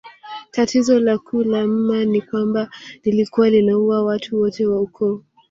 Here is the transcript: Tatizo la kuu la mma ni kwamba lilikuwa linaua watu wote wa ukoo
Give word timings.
Tatizo 0.51 0.99
la 0.99 1.17
kuu 1.17 1.43
la 1.43 1.67
mma 1.67 2.05
ni 2.05 2.21
kwamba 2.21 2.69
lilikuwa 3.03 3.49
linaua 3.49 4.03
watu 4.03 4.39
wote 4.41 4.65
wa 4.65 4.81
ukoo 4.81 5.23